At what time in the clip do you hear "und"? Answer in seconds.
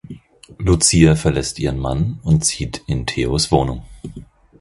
2.23-2.43